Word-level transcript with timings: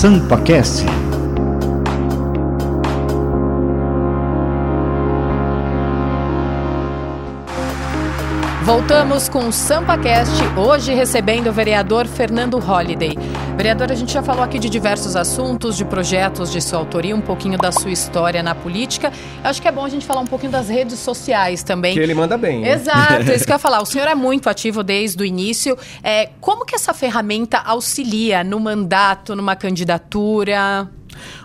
SampaCast. 0.00 0.86
Voltamos 8.64 9.28
com 9.28 9.48
o 9.48 9.52
SampaCast, 9.52 10.32
hoje 10.56 10.94
recebendo 10.94 11.48
o 11.48 11.52
vereador 11.52 12.06
Fernando 12.06 12.58
Holliday. 12.58 13.14
Vereador, 13.60 13.92
a 13.92 13.94
gente 13.94 14.14
já 14.14 14.22
falou 14.22 14.42
aqui 14.42 14.58
de 14.58 14.70
diversos 14.70 15.14
assuntos, 15.14 15.76
de 15.76 15.84
projetos 15.84 16.50
de 16.50 16.62
sua 16.62 16.78
autoria, 16.78 17.14
um 17.14 17.20
pouquinho 17.20 17.58
da 17.58 17.70
sua 17.70 17.90
história 17.90 18.42
na 18.42 18.54
política. 18.54 19.12
Eu 19.44 19.50
acho 19.50 19.60
que 19.60 19.68
é 19.68 19.70
bom 19.70 19.84
a 19.84 19.88
gente 19.90 20.06
falar 20.06 20.22
um 20.22 20.26
pouquinho 20.26 20.50
das 20.50 20.70
redes 20.70 20.98
sociais 20.98 21.62
também. 21.62 21.92
Que 21.92 22.00
ele 22.00 22.14
manda 22.14 22.38
bem. 22.38 22.62
Né? 22.62 22.72
Exato, 22.72 23.30
isso 23.30 23.44
que 23.44 23.52
eu 23.52 23.56
ia 23.56 23.58
falar. 23.60 23.82
O 23.82 23.84
senhor 23.84 24.08
é 24.08 24.14
muito 24.14 24.48
ativo 24.48 24.82
desde 24.82 25.22
o 25.22 25.26
início. 25.26 25.76
É, 26.02 26.30
como 26.40 26.64
que 26.64 26.74
essa 26.74 26.94
ferramenta 26.94 27.58
auxilia 27.58 28.42
no 28.42 28.58
mandato, 28.58 29.36
numa 29.36 29.54
candidatura? 29.54 30.88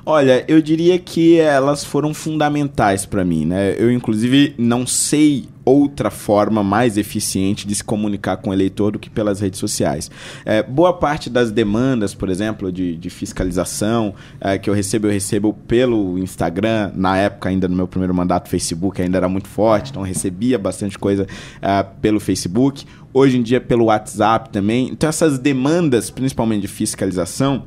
Olha, 0.06 0.46
eu 0.48 0.62
diria 0.62 0.98
que 1.00 1.40
elas 1.40 1.84
foram 1.84 2.14
fundamentais 2.14 3.06
para 3.06 3.26
mim, 3.26 3.46
né? 3.46 3.76
Eu, 3.78 3.92
inclusive, 3.92 4.54
não 4.58 4.86
sei 4.86 5.48
outra 5.66 6.12
forma 6.12 6.64
mais 6.64 6.96
eficiente 6.96 7.68
de 7.68 7.74
se 7.74 7.84
comunicar 7.84 8.38
com 8.38 8.52
o 8.52 8.54
eleitor 8.54 8.92
do 8.92 9.00
que 9.00 9.10
pelas 9.10 9.40
redes 9.40 9.60
sociais. 9.60 10.12
É, 10.46 10.62
boa 10.62 10.94
parte 10.94 11.30
das 11.30 11.52
demandas, 11.52 12.14
por 12.14 12.30
exemplo, 12.30 12.72
de, 12.72 12.96
de 12.96 13.10
fiscalização 13.10 14.14
é, 14.40 14.60
que 14.60 14.70
eu 14.70 14.74
recebo, 14.74 15.08
eu 15.08 15.12
recebo 15.12 15.54
pelo 15.68 16.20
Instagram, 16.20 16.92
na 16.94 17.18
época 17.18 17.50
ainda 17.50 17.68
no 17.68 17.76
meu 17.76 17.88
primeiro 17.88 18.14
mandato, 18.14 18.48
Facebook 18.48 19.02
ainda 19.02 19.18
era 19.18 19.28
muito 19.28 19.48
forte, 19.48 19.90
então 19.90 20.04
recebia 20.04 20.60
bastante 20.60 21.00
coisa 21.00 21.26
é, 21.62 21.84
pelo 22.00 22.20
Facebook, 22.20 22.86
hoje 23.12 23.40
em 23.40 23.42
dia 23.42 23.60
pelo 23.60 23.86
WhatsApp 23.86 24.52
também. 24.52 24.90
Então 24.92 25.10
essas 25.10 25.40
demandas, 25.40 26.12
principalmente 26.12 26.62
de 26.62 26.68
fiscalização, 26.68 27.64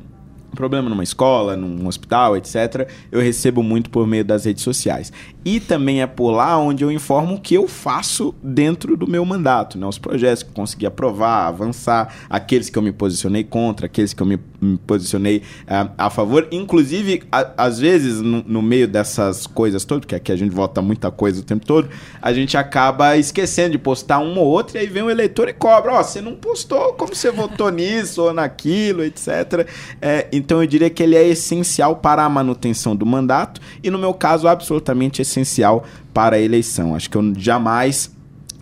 problema 0.55 0.89
numa 0.89 1.03
escola, 1.03 1.55
num 1.55 1.87
hospital, 1.87 2.35
etc., 2.37 2.87
eu 3.11 3.21
recebo 3.21 3.63
muito 3.63 3.89
por 3.89 4.05
meio 4.07 4.25
das 4.25 4.45
redes 4.45 4.63
sociais. 4.63 5.11
E 5.45 5.59
também 5.59 6.01
é 6.01 6.07
por 6.07 6.31
lá 6.31 6.57
onde 6.57 6.83
eu 6.83 6.91
informo 6.91 7.35
o 7.35 7.39
que 7.39 7.55
eu 7.55 7.67
faço 7.67 8.35
dentro 8.43 8.97
do 8.97 9.07
meu 9.07 9.23
mandato, 9.23 9.77
né? 9.77 9.87
Os 9.87 9.97
projetos 9.97 10.43
que 10.43 10.49
eu 10.49 10.53
consegui 10.53 10.85
aprovar, 10.85 11.47
avançar, 11.47 12.13
aqueles 12.29 12.69
que 12.69 12.77
eu 12.77 12.81
me 12.81 12.91
posicionei 12.91 13.43
contra, 13.43 13.85
aqueles 13.85 14.13
que 14.13 14.21
eu 14.21 14.27
me, 14.27 14.37
me 14.61 14.77
posicionei 14.77 15.37
uh, 15.63 15.91
a 15.97 16.09
favor. 16.09 16.47
Inclusive, 16.51 17.23
a, 17.31 17.65
às 17.65 17.79
vezes, 17.79 18.21
no, 18.21 18.43
no, 18.45 18.61
meio 18.61 18.87
dessas 18.87 19.47
coisas 19.47 19.85
todas, 19.85 20.01
porque 20.01 20.15
aqui 20.15 20.31
a 20.31 20.35
gente 20.35 20.53
vota 20.53 20.81
muita 20.81 21.09
coisa 21.09 21.39
o 21.39 21.43
tempo 21.43 21.65
todo, 21.65 21.89
a 22.21 22.33
gente 22.33 22.57
acaba 22.57 23.15
esquecendo 23.17 23.71
de 23.71 23.77
postar 23.77 24.19
uma 24.19 24.41
ou 24.41 24.47
outra 24.47 24.77
e 24.77 24.81
aí 24.81 24.87
vem 24.87 25.03
o 25.03 25.09
eleitor 25.09 25.47
e 25.47 25.53
cobra. 25.53 25.93
Ó, 25.93 25.99
oh, 25.99 26.03
você 26.03 26.21
não 26.21 26.35
postou 26.35 26.93
como 26.93 27.15
você 27.15 27.31
votou 27.31 27.69
nisso 27.71 28.23
ou 28.23 28.33
naquilo, 28.33 29.03
etc. 29.03 29.67
É, 30.01 30.27
então 30.39 30.61
eu 30.61 30.67
diria 30.67 30.89
que 30.89 31.03
ele 31.03 31.15
é 31.15 31.27
essencial 31.27 31.97
para 31.97 32.23
a 32.23 32.29
manutenção 32.29 32.95
do 32.95 33.05
mandato 33.05 33.61
e, 33.83 33.89
no 33.89 33.99
meu 33.99 34.13
caso, 34.13 34.47
absolutamente 34.47 35.21
essencial 35.21 35.83
para 36.13 36.37
a 36.37 36.39
eleição. 36.39 36.95
Acho 36.95 37.09
que 37.09 37.17
eu 37.17 37.33
jamais 37.37 38.11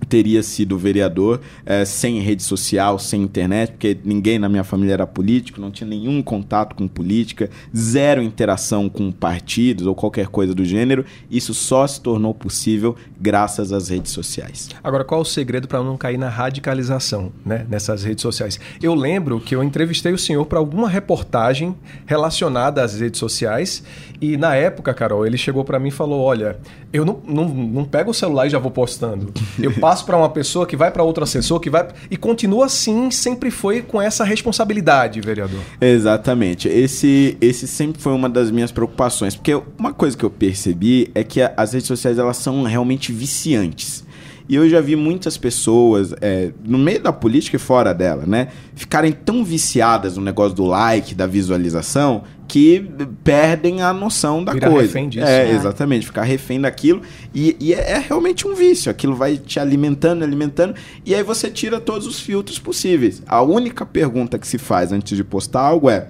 teria 0.08 0.42
sido 0.44 0.78
vereador 0.78 1.42
é, 1.66 1.84
sem 1.86 2.20
rede 2.20 2.44
social, 2.44 2.98
sem 3.00 3.22
internet, 3.22 3.72
porque 3.72 3.98
ninguém 4.04 4.40
na 4.40 4.48
minha 4.48 4.64
família 4.64 4.94
era 4.94 5.08
político, 5.08 5.60
não 5.60 5.72
tinha 5.72 5.88
nenhum 5.88 6.22
contato 6.22 6.76
com 6.76 6.88
política, 6.88 7.50
zero 7.76 8.22
interação 8.22 8.90
com 8.90 9.12
partidos 9.12 9.86
ou 9.86 9.96
qualquer 9.96 10.28
coisa 10.28 10.54
do 10.54 10.64
gênero. 10.64 11.06
Isso 11.30 11.54
só 11.54 11.86
se 11.86 12.00
tornou 12.02 12.34
possível 12.34 12.96
graças 13.20 13.72
às 13.72 13.90
redes 13.90 14.12
sociais. 14.12 14.70
Agora, 14.84 15.04
qual 15.04 15.22
o 15.22 15.26
segredo 15.26 15.68
para 15.68 15.84
não 15.84 15.98
cair 15.98 16.18
na 16.18 16.30
radicalização 16.30 17.32
né, 17.46 17.66
nessas 17.70 18.04
redes 18.04 18.22
sociais? 18.22 18.60
Eu 18.82 18.94
lembro 18.94 19.40
que 19.40 19.56
eu 19.56 19.64
entrevistei 19.64 20.14
o 20.14 20.18
senhor 20.18 20.46
para 20.46 20.60
alguma 20.60 20.90
reportagem 20.90 21.76
relacionada 22.06 22.84
às 22.84 23.00
redes 23.00 23.20
sociais 23.20 23.84
e 24.20 24.36
na 24.36 24.56
época, 24.56 24.94
Carol, 24.94 25.26
ele 25.26 25.38
chegou 25.38 25.64
para 25.64 25.80
mim 25.80 25.90
e 25.90 25.92
falou: 25.92 26.22
Olha, 26.22 26.58
eu 26.92 27.06
não, 27.06 27.22
não, 27.28 27.48
não 27.48 27.86
pego 27.86 28.12
o 28.12 28.14
celular 28.14 28.48
e 28.48 28.50
já 28.50 28.58
vou 28.58 28.72
postando. 28.72 29.32
Eu 29.62 29.72
passo 29.88 30.06
para 30.06 30.18
uma 30.18 30.30
pessoa 30.30 30.68
que 30.68 30.76
vai 30.76 30.92
para 30.92 31.02
outro 31.02 31.24
assessor, 31.24 31.62
que 31.62 31.70
vai. 31.70 31.88
E 32.12 32.18
continua 32.18 32.66
assim, 32.66 33.10
sempre 33.10 33.50
foi 33.50 33.82
com 33.82 34.02
essa 34.02 34.26
responsabilidade, 34.26 35.22
vereador. 35.22 35.62
Exatamente. 35.80 36.68
Esse, 36.68 37.38
esse 37.40 37.66
sempre 37.66 38.02
foi 38.02 38.12
uma 38.12 38.28
das 38.28 38.52
minhas 38.52 38.70
preocupações. 38.70 39.34
Porque 39.34 39.58
uma 39.80 39.94
coisa 39.94 40.18
que 40.18 40.26
eu 40.26 40.30
percebi 40.30 41.10
é 41.16 41.24
que 41.24 41.40
as 41.42 41.72
redes 41.72 41.88
sociais 41.88 42.20
elas 42.20 42.36
são 42.36 42.64
realmente 42.64 43.14
viciantes. 43.14 44.04
E 44.50 44.56
eu 44.56 44.70
já 44.70 44.80
vi 44.80 44.96
muitas 44.96 45.38
pessoas, 45.38 46.14
é, 46.22 46.52
no 46.64 46.78
meio 46.78 47.02
da 47.02 47.12
política 47.12 47.58
e 47.58 47.60
fora 47.60 47.94
dela, 47.94 48.26
né, 48.26 48.48
ficarem 48.76 49.12
tão 49.12 49.44
viciadas 49.44 50.16
no 50.16 50.24
negócio 50.24 50.56
do 50.56 50.66
like, 50.66 51.14
da 51.14 51.28
visualização, 51.28 52.24
que 52.48 52.90
perdem 53.24 53.82
a 53.82 53.92
noção 53.92 54.44
da 54.44 54.54
Vira 54.54 54.70
coisa. 54.70 54.88
Refém 54.88 55.10
disso, 55.10 55.26
é, 55.26 55.46
né? 55.46 55.52
exatamente, 55.52 56.06
ficar 56.06 56.24
refém 56.24 56.62
daquilo. 56.62 57.02
E, 57.36 57.58
e 57.60 57.74
é, 57.74 57.92
é, 57.92 57.98
realmente 57.98 58.48
um 58.48 58.56
vício. 58.56 58.90
Aquilo 58.90 59.16
vai 59.16 59.38
te 59.38 59.60
alimentando, 59.60 60.24
alimentando, 60.24 60.74
e 61.06 61.14
aí 61.14 61.24
você 61.24 61.50
tira 61.50 61.80
todos 61.80 62.08
os 62.08 62.20
filtros 62.20 62.58
possíveis. 62.58 63.22
A 63.28 63.42
única 63.42 63.86
pergunta 63.86 64.40
que 64.40 64.48
se 64.48 64.58
faz 64.58 64.94
antes 64.94 65.18
de 65.18 65.24
postar 65.24 65.62
algo 65.62 65.90
é: 65.90 66.08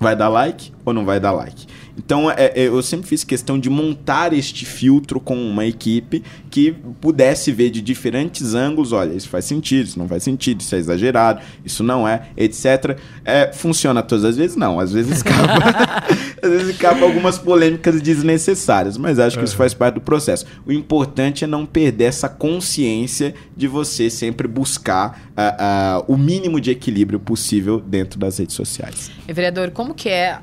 vai 0.00 0.16
dar 0.16 0.28
like 0.28 0.72
ou 0.84 0.94
não 0.94 1.04
vai 1.04 1.20
dar 1.20 1.32
like? 1.32 1.66
Então 1.96 2.30
é, 2.30 2.52
é, 2.54 2.68
eu 2.68 2.82
sempre 2.82 3.06
fiz 3.06 3.24
questão 3.24 3.58
de 3.58 3.70
montar 3.70 4.32
este 4.32 4.64
filtro 4.64 5.20
com 5.20 5.36
uma 5.36 5.64
equipe 5.64 6.22
que 6.50 6.72
pudesse 7.00 7.52
ver 7.52 7.70
de 7.70 7.80
diferentes 7.80 8.54
ângulos, 8.54 8.92
olha, 8.92 9.12
isso 9.14 9.28
faz 9.28 9.44
sentido, 9.44 9.86
isso 9.86 9.98
não 9.98 10.08
faz 10.08 10.22
sentido, 10.22 10.60
isso 10.60 10.74
é 10.74 10.78
exagerado, 10.78 11.40
isso 11.64 11.82
não 11.82 12.06
é, 12.06 12.28
etc. 12.36 12.98
É, 13.24 13.52
funciona 13.52 14.02
todas 14.02 14.24
as 14.24 14.36
vezes? 14.36 14.56
Não, 14.56 14.80
às 14.80 14.92
vezes 14.92 15.18
escapa, 15.18 16.04
às 16.42 16.50
vezes 16.50 16.68
escapa 16.70 17.04
algumas 17.04 17.38
polêmicas 17.38 18.00
desnecessárias, 18.00 18.96
mas 18.96 19.18
acho 19.18 19.36
que 19.36 19.40
uhum. 19.40 19.44
isso 19.44 19.56
faz 19.56 19.74
parte 19.74 19.94
do 19.94 20.00
processo. 20.00 20.46
O 20.66 20.72
importante 20.72 21.44
é 21.44 21.46
não 21.46 21.64
perder 21.64 22.04
essa 22.04 22.28
consciência 22.28 23.34
de 23.56 23.66
você 23.66 24.10
sempre 24.10 24.46
buscar 24.48 25.30
uh, 25.30 26.02
uh, 26.08 26.12
o 26.12 26.16
mínimo 26.16 26.60
de 26.60 26.70
equilíbrio 26.70 27.18
possível 27.18 27.80
dentro 27.80 28.18
das 28.18 28.38
redes 28.38 28.54
sociais. 28.54 29.10
E, 29.26 29.32
vereador, 29.32 29.70
como 29.70 29.94
que 29.94 30.08
é 30.08 30.38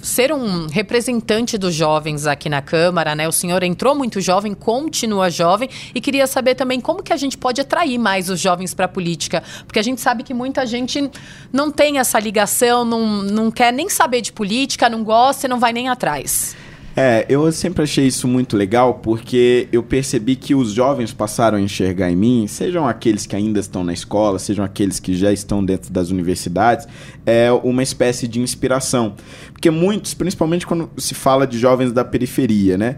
ser 0.00 0.32
um 0.32 0.66
representante 0.66 1.56
dos 1.56 1.74
jovens 1.74 2.26
aqui 2.26 2.48
na 2.48 2.60
Câmara, 2.60 3.14
né? 3.14 3.28
O 3.28 3.32
senhor 3.32 3.62
entrou 3.62 3.94
muito 3.94 4.20
jovem, 4.20 4.54
continua 4.54 5.30
jovem 5.30 5.68
e 5.94 6.00
queria 6.00 6.26
saber 6.26 6.54
também 6.54 6.80
como 6.80 7.02
que 7.02 7.12
a 7.12 7.16
gente 7.16 7.38
pode 7.38 7.60
atrair 7.60 7.98
mais 7.98 8.28
os 8.28 8.40
jovens 8.40 8.74
para 8.74 8.86
a 8.86 8.88
política, 8.88 9.42
porque 9.66 9.78
a 9.78 9.82
gente 9.82 10.00
sabe 10.00 10.22
que 10.22 10.34
muita 10.34 10.66
gente 10.66 11.10
não 11.52 11.70
tem 11.70 11.98
essa 11.98 12.18
ligação, 12.18 12.84
não, 12.84 13.22
não 13.22 13.50
quer 13.50 13.72
nem 13.72 13.88
saber 13.88 14.20
de 14.20 14.32
política, 14.32 14.88
não 14.88 15.04
gosta 15.04 15.46
e 15.46 15.48
não 15.48 15.60
vai 15.60 15.72
nem 15.72 15.88
atrás. 15.88 16.56
É, 16.94 17.24
eu 17.26 17.50
sempre 17.50 17.82
achei 17.82 18.06
isso 18.06 18.28
muito 18.28 18.54
legal 18.54 18.94
porque 18.94 19.66
eu 19.72 19.82
percebi 19.82 20.36
que 20.36 20.54
os 20.54 20.72
jovens 20.72 21.12
passaram 21.12 21.56
a 21.56 21.60
enxergar 21.60 22.10
em 22.10 22.16
mim, 22.16 22.46
sejam 22.46 22.86
aqueles 22.86 23.24
que 23.24 23.34
ainda 23.34 23.58
estão 23.58 23.82
na 23.82 23.94
escola, 23.94 24.38
sejam 24.38 24.62
aqueles 24.62 25.00
que 25.00 25.14
já 25.14 25.32
estão 25.32 25.64
dentro 25.64 25.90
das 25.90 26.10
universidades, 26.10 26.86
é 27.24 27.50
uma 27.50 27.82
espécie 27.82 28.28
de 28.28 28.40
inspiração. 28.40 29.14
Porque 29.52 29.70
muitos, 29.70 30.12
principalmente 30.12 30.66
quando 30.66 30.90
se 30.98 31.14
fala 31.14 31.46
de 31.46 31.58
jovens 31.58 31.92
da 31.92 32.04
periferia, 32.04 32.76
né? 32.76 32.96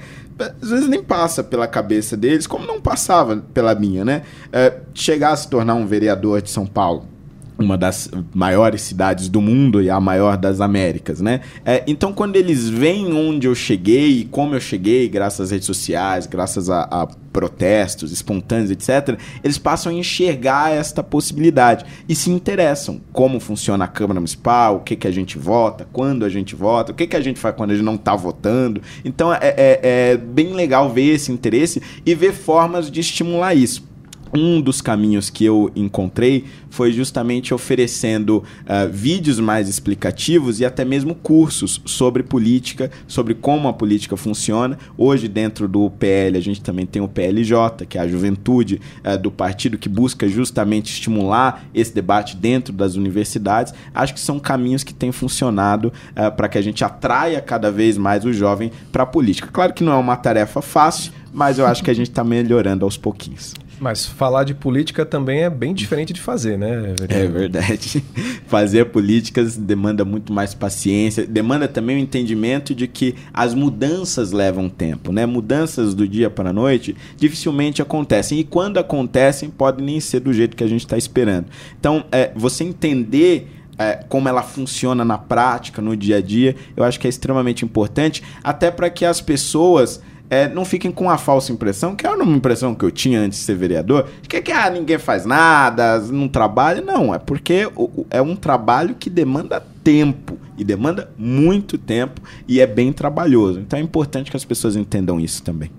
Às 0.60 0.70
vezes 0.70 0.88
nem 0.88 1.02
passa 1.02 1.44
pela 1.44 1.68
cabeça 1.68 2.16
deles, 2.16 2.48
como 2.48 2.66
não 2.66 2.80
passava 2.80 3.36
pela 3.54 3.74
minha, 3.76 4.04
né? 4.04 4.22
É, 4.52 4.80
chegar 4.92 5.30
a 5.30 5.36
se 5.36 5.48
tornar 5.48 5.74
um 5.74 5.86
vereador 5.86 6.42
de 6.42 6.50
São 6.50 6.66
Paulo 6.66 7.13
uma 7.58 7.78
das 7.78 8.10
maiores 8.34 8.82
cidades 8.82 9.28
do 9.28 9.40
mundo 9.40 9.80
e 9.80 9.88
a 9.88 10.00
maior 10.00 10.36
das 10.36 10.60
Américas, 10.60 11.20
né? 11.20 11.40
É, 11.64 11.82
então, 11.86 12.12
quando 12.12 12.36
eles 12.36 12.68
veem 12.68 13.12
onde 13.12 13.46
eu 13.46 13.54
cheguei 13.54 14.28
como 14.30 14.54
eu 14.54 14.60
cheguei, 14.60 15.08
graças 15.08 15.40
às 15.40 15.50
redes 15.50 15.66
sociais, 15.66 16.26
graças 16.26 16.68
a, 16.68 16.82
a, 16.90 17.06
protestos 17.32 18.12
espontâneos, 18.12 18.70
etc., 18.70 19.18
eles 19.42 19.58
passam 19.58 19.92
a 19.92 19.94
enxergar 19.94 20.72
esta 20.72 21.02
possibilidade 21.02 21.84
e 22.08 22.14
se 22.14 22.30
interessam 22.30 23.00
como 23.12 23.40
funciona 23.40 23.84
a 23.84 23.88
Câmara 23.88 24.20
Municipal, 24.20 24.76
o 24.76 24.80
que, 24.80 24.96
que 24.96 25.06
a 25.06 25.10
gente 25.10 25.38
vota, 25.38 25.86
quando 25.92 26.24
a 26.24 26.28
gente 26.28 26.54
vota, 26.54 26.92
o 26.92 26.94
que, 26.94 27.06
que 27.06 27.16
a 27.16 27.20
gente 27.20 27.38
faz 27.38 27.54
quando 27.54 27.70
a 27.70 27.74
gente 27.74 27.84
não 27.84 27.96
está 27.96 28.14
votando. 28.14 28.80
Então, 29.04 29.32
é, 29.32 29.38
é, 29.42 29.80
é 29.82 30.16
bem 30.16 30.52
legal 30.52 30.90
ver 30.90 31.14
esse 31.14 31.30
interesse 31.30 31.82
e 32.04 32.14
ver 32.14 32.32
formas 32.32 32.90
de 32.90 33.00
estimular 33.00 33.54
isso 33.54 33.93
um 34.36 34.60
dos 34.60 34.80
caminhos 34.80 35.30
que 35.30 35.44
eu 35.44 35.70
encontrei 35.76 36.44
foi 36.68 36.92
justamente 36.92 37.54
oferecendo 37.54 38.38
uh, 38.38 38.90
vídeos 38.90 39.38
mais 39.38 39.68
explicativos 39.68 40.58
e 40.58 40.64
até 40.64 40.84
mesmo 40.84 41.14
cursos 41.14 41.80
sobre 41.84 42.22
política, 42.22 42.90
sobre 43.06 43.34
como 43.34 43.68
a 43.68 43.72
política 43.72 44.16
funciona. 44.16 44.76
Hoje, 44.98 45.28
dentro 45.28 45.68
do 45.68 45.88
PL, 45.88 46.36
a 46.36 46.40
gente 46.40 46.60
também 46.60 46.84
tem 46.84 47.00
o 47.00 47.08
PLJ, 47.08 47.86
que 47.88 47.96
é 47.96 48.00
a 48.00 48.08
juventude 48.08 48.80
uh, 49.04 49.16
do 49.16 49.30
partido 49.30 49.78
que 49.78 49.88
busca 49.88 50.26
justamente 50.28 50.92
estimular 50.92 51.64
esse 51.72 51.94
debate 51.94 52.36
dentro 52.36 52.72
das 52.72 52.96
universidades. 52.96 53.72
Acho 53.94 54.14
que 54.14 54.20
são 54.20 54.40
caminhos 54.40 54.82
que 54.82 54.92
têm 54.92 55.12
funcionado 55.12 55.92
uh, 56.10 56.34
para 56.34 56.48
que 56.48 56.58
a 56.58 56.62
gente 56.62 56.84
atraia 56.84 57.40
cada 57.40 57.70
vez 57.70 57.96
mais 57.96 58.24
o 58.24 58.32
jovem 58.32 58.72
para 58.90 59.04
a 59.04 59.06
política. 59.06 59.48
Claro 59.52 59.72
que 59.72 59.84
não 59.84 59.92
é 59.92 59.96
uma 59.96 60.16
tarefa 60.16 60.60
fácil, 60.60 61.12
mas 61.32 61.58
eu 61.58 61.66
acho 61.66 61.84
que 61.84 61.90
a 61.90 61.94
gente 61.94 62.10
está 62.10 62.24
melhorando 62.24 62.84
aos 62.84 62.96
pouquinhos. 62.96 63.54
Mas 63.80 64.06
falar 64.06 64.44
de 64.44 64.54
política 64.54 65.04
também 65.04 65.42
é 65.42 65.50
bem 65.50 65.74
diferente 65.74 66.12
de 66.12 66.20
fazer, 66.20 66.58
né? 66.58 66.94
É 67.08 67.26
verdade. 67.26 68.02
Fazer 68.46 68.86
políticas 68.86 69.56
demanda 69.56 70.04
muito 70.04 70.32
mais 70.32 70.54
paciência, 70.54 71.26
demanda 71.26 71.66
também 71.66 71.96
o 71.96 71.98
entendimento 71.98 72.74
de 72.74 72.86
que 72.86 73.14
as 73.32 73.52
mudanças 73.54 74.32
levam 74.32 74.68
tempo, 74.68 75.12
né? 75.12 75.26
Mudanças 75.26 75.94
do 75.94 76.06
dia 76.06 76.30
para 76.30 76.50
a 76.50 76.52
noite 76.52 76.96
dificilmente 77.16 77.82
acontecem 77.82 78.38
e 78.38 78.44
quando 78.44 78.78
acontecem 78.78 79.50
podem 79.50 79.84
nem 79.84 80.00
ser 80.00 80.20
do 80.20 80.32
jeito 80.32 80.56
que 80.56 80.64
a 80.64 80.68
gente 80.68 80.84
está 80.84 80.96
esperando. 80.96 81.46
Então, 81.78 82.04
é, 82.12 82.30
você 82.34 82.64
entender 82.64 83.48
é, 83.78 84.04
como 84.08 84.28
ela 84.28 84.42
funciona 84.42 85.04
na 85.04 85.18
prática, 85.18 85.82
no 85.82 85.96
dia 85.96 86.18
a 86.18 86.20
dia, 86.20 86.54
eu 86.76 86.84
acho 86.84 86.98
que 87.00 87.06
é 87.06 87.10
extremamente 87.10 87.64
importante, 87.64 88.22
até 88.42 88.70
para 88.70 88.88
que 88.88 89.04
as 89.04 89.20
pessoas 89.20 90.00
é, 90.30 90.48
não 90.48 90.64
fiquem 90.64 90.90
com 90.90 91.10
a 91.10 91.18
falsa 91.18 91.52
impressão, 91.52 91.94
que 91.94 92.06
era 92.06 92.16
uma 92.22 92.36
impressão 92.36 92.74
que 92.74 92.84
eu 92.84 92.90
tinha 92.90 93.20
antes 93.20 93.38
de 93.38 93.44
ser 93.44 93.54
vereador, 93.54 94.08
de 94.22 94.28
que, 94.28 94.40
que 94.40 94.52
ah, 94.52 94.70
ninguém 94.70 94.98
faz 94.98 95.24
nada, 95.24 95.98
não 96.00 96.28
trabalha. 96.28 96.80
Não, 96.80 97.14
é 97.14 97.18
porque 97.18 97.68
é 98.10 98.22
um 98.22 98.34
trabalho 98.34 98.94
que 98.94 99.10
demanda 99.10 99.62
tempo, 99.82 100.38
e 100.56 100.64
demanda 100.64 101.10
muito 101.18 101.76
tempo, 101.76 102.20
e 102.48 102.60
é 102.60 102.66
bem 102.66 102.92
trabalhoso. 102.92 103.60
Então 103.60 103.78
é 103.78 103.82
importante 103.82 104.30
que 104.30 104.36
as 104.36 104.44
pessoas 104.44 104.76
entendam 104.76 105.20
isso 105.20 105.42
também. 105.42 105.70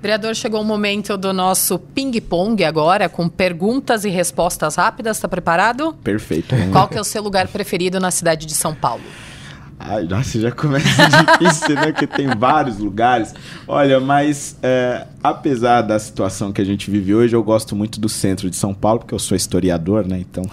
Vereador, 0.00 0.34
chegou 0.34 0.62
o 0.62 0.64
momento 0.64 1.18
do 1.18 1.30
nosso 1.30 1.78
ping-pong 1.78 2.64
agora, 2.64 3.06
com 3.06 3.28
perguntas 3.28 4.04
e 4.06 4.08
respostas 4.08 4.76
rápidas. 4.76 5.18
Está 5.18 5.28
preparado? 5.28 5.92
Perfeito. 6.02 6.54
Qual 6.72 6.88
que 6.88 6.96
é 6.96 7.00
o 7.00 7.04
seu 7.04 7.22
lugar 7.22 7.48
preferido 7.48 8.00
na 8.00 8.10
cidade 8.10 8.46
de 8.46 8.54
São 8.54 8.74
Paulo? 8.74 9.02
Ai, 9.82 10.04
nossa, 10.04 10.38
já 10.38 10.52
começa 10.52 11.08
difícil, 11.40 11.74
né? 11.74 11.90
Porque 11.90 12.06
tem 12.06 12.28
vários 12.36 12.76
lugares. 12.78 13.34
Olha, 13.66 13.98
mas 13.98 14.54
é, 14.62 15.06
apesar 15.22 15.80
da 15.80 15.98
situação 15.98 16.52
que 16.52 16.60
a 16.60 16.64
gente 16.64 16.90
vive 16.90 17.14
hoje, 17.14 17.34
eu 17.34 17.42
gosto 17.42 17.74
muito 17.74 17.98
do 17.98 18.08
centro 18.08 18.50
de 18.50 18.56
São 18.56 18.74
Paulo, 18.74 19.00
porque 19.00 19.14
eu 19.14 19.18
sou 19.18 19.34
historiador, 19.34 20.06
né? 20.06 20.18
Então. 20.18 20.44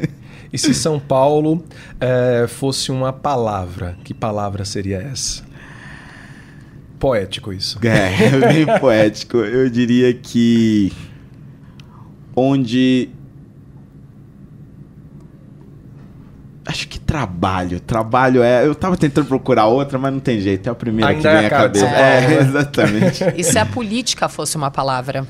e 0.50 0.56
se 0.56 0.72
São 0.72 0.98
Paulo 0.98 1.62
é, 2.00 2.46
fosse 2.48 2.90
uma 2.90 3.12
palavra, 3.12 3.94
que 4.02 4.14
palavra 4.14 4.64
seria 4.64 4.96
essa? 4.96 5.44
Poético 6.98 7.52
isso. 7.52 7.78
É, 7.82 8.52
bem 8.52 8.66
poético. 8.80 9.36
Eu 9.36 9.68
diria 9.68 10.14
que 10.14 10.90
onde 12.34 13.10
Acho 16.64 16.86
que 16.88 16.98
trabalho. 17.12 17.78
Trabalho 17.78 18.42
é. 18.42 18.66
Eu 18.66 18.74
tava 18.74 18.96
tentando 18.96 19.26
procurar 19.26 19.66
outra, 19.66 19.98
mas 19.98 20.10
não 20.10 20.20
tem 20.20 20.40
jeito. 20.40 20.66
É 20.66 20.72
a 20.72 20.74
primeira 20.74 21.10
Ainda 21.10 21.28
que 21.28 21.36
vem 21.36 21.44
é 21.44 21.46
a 21.46 21.50
cabeça. 21.50 21.86
É, 21.86 22.40
exatamente. 22.40 23.24
E 23.36 23.44
se 23.44 23.58
a 23.58 23.66
política 23.66 24.28
fosse 24.30 24.56
uma 24.56 24.70
palavra? 24.70 25.26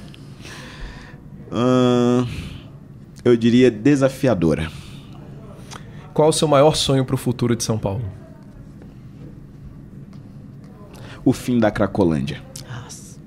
Hum, 1.51 2.27
eu 3.25 3.37
diria 3.37 3.69
desafiadora. 3.71 4.71
Qual 6.15 6.29
o 6.29 6.33
seu 6.33 6.47
maior 6.47 6.77
sonho 6.77 7.05
para 7.05 7.15
o 7.15 7.19
futuro 7.19 7.57
de 7.57 7.65
São 7.65 7.79
Paulo? 7.79 8.05
O 11.25 11.33
fim 11.33 11.59
da 11.59 11.71
Cracolândia. 11.71 12.43
Nossa. 12.69 13.19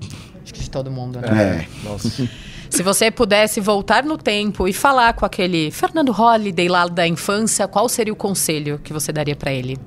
Acho 0.42 0.54
que 0.54 0.60
de 0.60 0.70
todo 0.70 0.90
mundo, 0.90 1.20
né? 1.20 1.28
É. 1.28 1.86
Nossa. 1.86 2.26
Se 2.70 2.82
você 2.82 3.10
pudesse 3.10 3.60
voltar 3.60 4.04
no 4.04 4.18
tempo 4.18 4.68
e 4.68 4.72
falar 4.72 5.14
com 5.14 5.24
aquele 5.24 5.70
Fernando 5.70 6.12
Holliday 6.12 6.68
lá 6.68 6.86
da 6.86 7.06
infância, 7.06 7.66
qual 7.68 7.88
seria 7.88 8.12
o 8.12 8.16
conselho 8.16 8.80
que 8.82 8.92
você 8.92 9.12
daria 9.12 9.36
para 9.36 9.52
ele? 9.52 9.78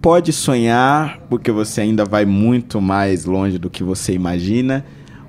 Pode 0.00 0.32
sonhar, 0.32 1.18
porque 1.28 1.50
você 1.50 1.82
ainda 1.82 2.04
vai 2.04 2.24
muito 2.24 2.80
mais 2.80 3.24
longe 3.24 3.58
do 3.58 3.68
que 3.68 3.82
você 3.82 4.12
imagina, 4.12 4.84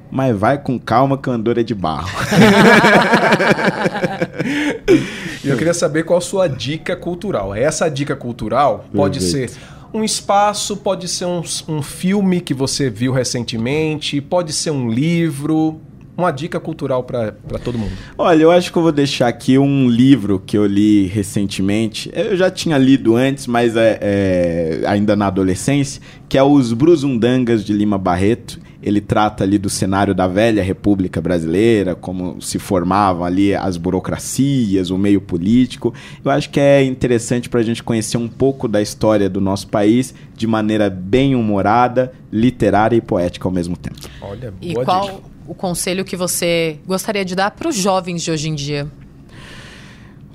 mas 0.09 0.37
vai 0.37 0.57
com 0.57 0.79
calma 0.79 1.17
que 1.17 1.29
o 1.29 1.31
andor 1.31 1.57
é 1.57 1.63
de 1.63 1.75
barro. 1.75 2.07
e 5.43 5.49
eu 5.49 5.57
queria 5.57 5.73
saber 5.73 6.03
qual 6.03 6.19
a 6.19 6.21
sua 6.21 6.47
dica 6.47 6.95
cultural. 6.95 7.53
Essa 7.53 7.89
dica 7.89 8.15
cultural 8.15 8.85
pode 8.93 9.19
Perfeito. 9.19 9.53
ser 9.53 9.59
um 9.93 10.03
espaço, 10.03 10.77
pode 10.77 11.07
ser 11.07 11.25
um, 11.25 11.41
um 11.67 11.81
filme 11.81 12.41
que 12.41 12.53
você 12.53 12.89
viu 12.89 13.11
recentemente, 13.11 14.21
pode 14.21 14.53
ser 14.53 14.71
um 14.71 14.89
livro 14.89 15.79
uma 16.17 16.31
dica 16.31 16.59
cultural 16.59 17.03
para 17.03 17.33
todo 17.63 17.77
mundo? 17.77 17.91
Olha, 18.17 18.43
eu 18.43 18.51
acho 18.51 18.71
que 18.71 18.77
eu 18.77 18.83
vou 18.83 18.91
deixar 18.91 19.27
aqui 19.27 19.57
um 19.57 19.89
livro 19.89 20.41
que 20.45 20.57
eu 20.57 20.65
li 20.65 21.07
recentemente. 21.07 22.11
Eu 22.13 22.37
já 22.37 22.51
tinha 22.51 22.77
lido 22.77 23.15
antes, 23.15 23.47
mas 23.47 23.75
é, 23.75 23.97
é 24.01 24.81
ainda 24.85 25.15
na 25.15 25.27
adolescência, 25.27 26.01
que 26.29 26.37
é 26.37 26.43
Os 26.43 26.73
Bruzundangas 26.73 27.65
de 27.65 27.73
Lima 27.73 27.97
Barreto 27.97 28.59
ele 28.81 28.99
trata 28.99 29.43
ali 29.43 29.57
do 29.57 29.69
cenário 29.69 30.13
da 30.13 30.27
velha 30.27 30.63
República 30.63 31.21
Brasileira, 31.21 31.93
como 31.93 32.41
se 32.41 32.57
formavam 32.57 33.23
ali 33.23 33.53
as 33.53 33.77
burocracias, 33.77 34.89
o 34.89 34.97
meio 34.97 35.21
político. 35.21 35.93
Eu 36.23 36.31
acho 36.31 36.49
que 36.49 36.59
é 36.59 36.83
interessante 36.83 37.47
para 37.47 37.59
a 37.59 37.63
gente 37.63 37.83
conhecer 37.83 38.17
um 38.17 38.27
pouco 38.27 38.67
da 38.67 38.81
história 38.81 39.29
do 39.29 39.39
nosso 39.39 39.67
país 39.67 40.15
de 40.35 40.47
maneira 40.47 40.89
bem 40.89 41.35
humorada, 41.35 42.11
literária 42.31 42.95
e 42.95 43.01
poética 43.01 43.47
ao 43.47 43.51
mesmo 43.51 43.77
tempo. 43.77 43.99
Olha, 44.21 44.53
e 44.59 44.73
qual 44.73 45.05
dica. 45.05 45.21
o 45.47 45.53
conselho 45.53 46.03
que 46.03 46.15
você 46.15 46.79
gostaria 46.87 47.23
de 47.23 47.35
dar 47.35 47.51
para 47.51 47.69
os 47.69 47.75
jovens 47.75 48.23
de 48.23 48.31
hoje 48.31 48.49
em 48.49 48.55
dia? 48.55 48.87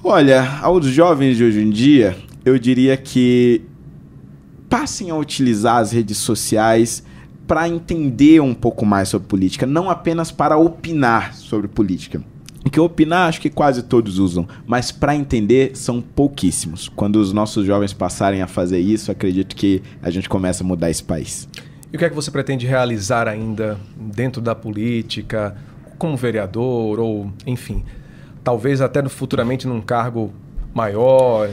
Olha, 0.05 0.61
aos 0.63 0.87
jovens 0.87 1.37
de 1.37 1.43
hoje 1.43 1.61
em 1.61 1.71
dia, 1.71 2.17
eu 2.45 2.57
diria 2.61 2.97
que 2.97 3.63
passem 4.69 5.11
a 5.11 5.17
utilizar 5.17 5.79
as 5.79 5.91
redes 5.91 6.19
sociais 6.19 7.03
para 7.47 7.69
entender 7.69 8.41
um 8.41 8.55
pouco 8.55 8.85
mais 8.85 9.09
sobre 9.09 9.29
política, 9.29 9.67
não 9.67 9.89
apenas 9.89 10.31
para 10.31 10.57
opinar 10.57 11.35
sobre 11.35 11.69
política. 11.69 12.21
Que 12.71 12.81
opinar 12.81 13.29
acho 13.29 13.41
que 13.41 13.49
quase 13.49 13.83
todos 13.83 14.19
usam, 14.19 14.47
mas 14.67 14.93
para 14.93 15.15
entender 15.15 15.75
são 15.75 16.03
pouquíssimos. 16.03 16.89
Quando 16.89 17.17
os 17.17 17.33
nossos 17.33 17.65
jovens 17.65 17.95
passarem 17.95 18.43
a 18.43 18.47
fazer 18.47 18.81
isso, 18.81 19.11
acredito 19.11 19.57
que 19.57 19.83
a 20.03 20.11
gente 20.11 20.29
começa 20.29 20.63
a 20.63 20.67
mudar 20.67 20.91
esse 20.91 21.03
país. 21.03 21.49
E 21.91 21.97
o 21.97 21.99
que 21.99 22.05
é 22.05 22.09
que 22.11 22.15
você 22.15 22.31
pretende 22.31 22.67
realizar 22.67 23.29
ainda 23.29 23.79
dentro 23.97 24.43
da 24.43 24.55
política, 24.55 25.57
como 25.97 26.19
vereador 26.19 27.01
ou, 27.01 27.33
enfim, 27.47 27.83
talvez 28.45 28.83
até 28.83 29.03
futuramente 29.09 29.67
num 29.67 29.81
cargo 29.81 30.31
maior? 30.75 31.49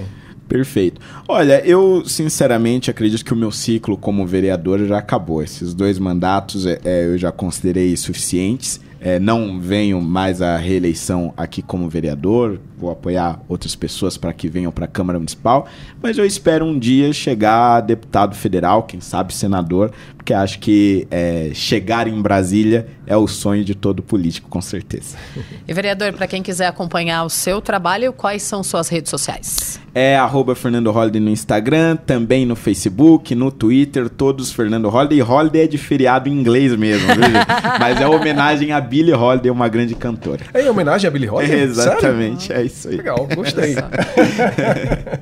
Perfeito. 0.47 1.01
Olha, 1.27 1.65
eu 1.65 2.03
sinceramente 2.05 2.91
acredito 2.91 3.23
que 3.23 3.33
o 3.33 3.35
meu 3.35 3.51
ciclo 3.51 3.97
como 3.97 4.25
vereador 4.25 4.85
já 4.85 4.97
acabou. 4.97 5.41
Esses 5.41 5.73
dois 5.73 5.97
mandatos 5.97 6.65
é, 6.65 6.79
é, 6.83 7.05
eu 7.05 7.17
já 7.17 7.31
considerei 7.31 7.95
suficientes. 7.95 8.79
É, 9.03 9.19
não 9.19 9.59
venho 9.59 10.01
mais 10.01 10.41
à 10.41 10.55
reeleição 10.55 11.33
aqui 11.35 11.61
como 11.61 11.89
vereador, 11.89 12.57
vou 12.77 12.89
apoiar 12.89 13.41
outras 13.49 13.75
pessoas 13.75 14.17
para 14.17 14.31
que 14.31 14.47
venham 14.47 14.71
para 14.71 14.85
a 14.85 14.87
Câmara 14.87 15.19
Municipal, 15.19 15.67
mas 16.01 16.17
eu 16.17 16.25
espero 16.25 16.65
um 16.65 16.79
dia 16.79 17.11
chegar 17.11 17.75
a 17.75 17.81
deputado 17.81 18.33
federal, 18.33 18.83
quem 18.83 19.01
sabe 19.01 19.33
senador, 19.33 19.91
porque 20.15 20.33
acho 20.33 20.59
que 20.59 21.05
é, 21.11 21.51
chegar 21.53 22.07
em 22.07 22.21
Brasília 22.21 22.87
é 23.05 23.17
o 23.17 23.27
sonho 23.27 23.65
de 23.65 23.75
todo 23.75 24.01
político, 24.01 24.49
com 24.49 24.61
certeza. 24.61 25.17
E 25.67 25.73
vereador, 25.73 26.11
para 26.13 26.27
quem 26.27 26.43
quiser 26.43 26.67
acompanhar 26.67 27.23
o 27.23 27.29
seu 27.29 27.61
trabalho, 27.61 28.11
quais 28.11 28.43
são 28.43 28.63
suas 28.63 28.89
redes 28.89 29.09
sociais? 29.09 29.79
É 29.95 30.17
arroba 30.17 30.55
Fernando 30.55 30.91
Holliday 30.91 31.21
no 31.21 31.29
Instagram, 31.29 31.95
também 31.95 32.45
no 32.45 32.55
Facebook, 32.55 33.33
no 33.33 33.51
Twitter, 33.51 34.09
todos 34.09 34.51
Fernando 34.51 34.89
Holliday. 34.89 35.19
E 35.19 35.21
Holliday 35.21 35.63
é 35.63 35.67
de 35.67 35.77
feriado 35.77 36.27
em 36.27 36.33
inglês 36.33 36.75
mesmo, 36.75 37.07
viu, 37.07 37.23
Mas 37.79 38.01
é 38.01 38.07
homenagem 38.07 38.71
a 38.71 38.79
Billie 38.93 39.11
Holiday, 39.11 39.49
uma 39.49 39.67
grande 39.67 39.95
cantora. 39.95 40.45
É 40.53 40.61
em 40.61 40.69
homenagem 40.69 41.07
a 41.07 41.11
Billie 41.11 41.27
Holiday? 41.27 41.53
É, 41.53 41.63
exatamente, 41.63 42.47
Sério? 42.47 42.61
é 42.61 42.65
isso 42.65 42.89
aí. 42.89 42.97
Legal, 42.97 43.27
gostei. 43.35 43.75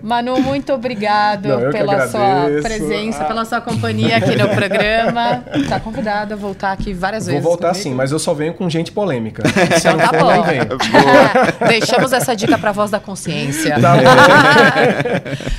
Manu, 0.01 0.39
muito 0.41 0.73
obrigado 0.73 1.47
Não, 1.47 1.71
pela 1.71 2.07
sua 2.07 2.47
presença, 2.61 3.23
ah. 3.23 3.25
pela 3.25 3.45
sua 3.45 3.61
companhia 3.61 4.17
aqui 4.17 4.35
no 4.35 4.49
programa. 4.49 5.43
Está 5.55 5.79
convidado 5.81 6.33
a 6.33 6.37
voltar 6.37 6.73
aqui 6.73 6.93
várias 6.93 7.25
Vou 7.25 7.31
vezes. 7.31 7.43
Vou 7.43 7.51
voltar 7.53 7.69
comigo. 7.69 7.83
sim, 7.83 7.93
mas 7.93 8.11
eu 8.11 8.19
só 8.19 8.33
venho 8.33 8.53
com 8.53 8.69
gente 8.69 8.91
polêmica. 8.91 9.43
Se 9.47 9.87
então, 9.87 9.97
tá 9.97 10.11
bom. 10.11 10.43
Deixamos 11.67 12.11
essa 12.11 12.35
dica 12.35 12.57
para 12.57 12.71
a 12.71 12.73
voz 12.73 12.91
da 12.91 12.99
consciência. 12.99 13.79
Tá 13.79 13.95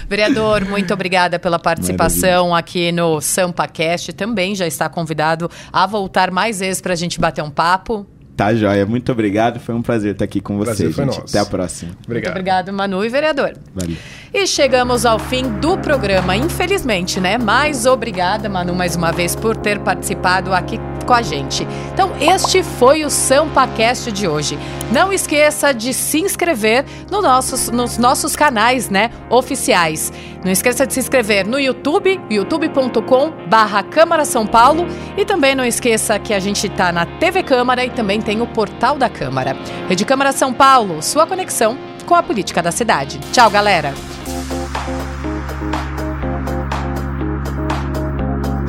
Vereador, 0.08 0.64
muito 0.66 0.92
obrigada 0.92 1.38
pela 1.38 1.58
participação 1.58 2.50
Maravilha. 2.50 2.58
aqui 2.58 2.92
no 2.92 3.20
SampaCast. 3.20 4.12
Também 4.12 4.54
já 4.54 4.66
está 4.66 4.88
convidado 4.88 5.50
a 5.72 5.86
voltar 5.86 6.30
mais 6.30 6.60
vezes 6.60 6.80
para 6.82 6.92
a 6.92 6.96
gente 6.96 7.18
bater 7.18 7.42
um 7.42 7.50
papo. 7.50 8.01
Tá, 8.36 8.54
joia. 8.54 8.86
Muito 8.86 9.12
obrigado. 9.12 9.60
Foi 9.60 9.74
um 9.74 9.82
prazer 9.82 10.12
estar 10.12 10.24
aqui 10.24 10.40
com 10.40 10.56
você, 10.56 10.90
gente. 10.90 11.04
Nosso. 11.04 11.20
Até 11.20 11.38
a 11.38 11.44
próxima. 11.44 11.92
Obrigado. 12.04 12.32
Muito 12.32 12.40
obrigado, 12.40 12.72
Manu 12.72 13.04
e 13.04 13.08
vereador. 13.08 13.52
Valeu. 13.74 13.96
E 14.32 14.46
chegamos 14.46 15.04
ao 15.04 15.18
fim 15.18 15.42
do 15.60 15.76
programa, 15.76 16.34
infelizmente, 16.34 17.20
né? 17.20 17.36
Mas 17.36 17.84
obrigada, 17.84 18.48
Manu, 18.48 18.74
mais 18.74 18.96
uma 18.96 19.12
vez 19.12 19.36
por 19.36 19.56
ter 19.56 19.78
participado 19.80 20.54
aqui 20.54 20.80
com 21.04 21.12
a 21.12 21.20
gente. 21.20 21.66
Então, 21.92 22.12
este 22.20 22.62
foi 22.62 23.04
o 23.04 23.10
SampaCast 23.10 24.10
de 24.10 24.26
hoje. 24.26 24.58
Não 24.90 25.12
esqueça 25.12 25.72
de 25.72 25.92
se 25.92 26.20
inscrever 26.20 26.84
no 27.10 27.20
nossos, 27.20 27.68
nos 27.68 27.98
nossos 27.98 28.34
canais 28.34 28.88
né, 28.88 29.10
oficiais. 29.28 30.12
Não 30.44 30.50
esqueça 30.50 30.86
de 30.86 30.94
se 30.94 31.00
inscrever 31.00 31.46
no 31.46 31.58
YouTube, 31.58 32.20
youtube.com 32.30 33.32
barra 33.48 33.82
Câmara 33.82 34.24
São 34.24 34.46
Paulo 34.46 34.86
e 35.16 35.24
também 35.24 35.54
não 35.54 35.64
esqueça 35.64 36.18
que 36.18 36.32
a 36.32 36.40
gente 36.40 36.66
está 36.66 36.90
na 36.90 37.06
TV 37.06 37.42
Câmara 37.42 37.84
e 37.84 37.90
também 37.90 38.20
tem 38.22 38.40
o 38.40 38.46
portal 38.46 38.96
da 38.96 39.08
Câmara. 39.08 39.56
Rede 39.88 40.04
Câmara 40.04 40.32
São 40.32 40.52
Paulo, 40.52 41.02
sua 41.02 41.26
conexão 41.26 41.76
com 42.06 42.14
a 42.14 42.22
política 42.22 42.62
da 42.62 42.72
cidade. 42.72 43.18
Tchau, 43.32 43.50
galera! 43.50 43.92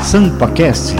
SampaCast 0.03 0.95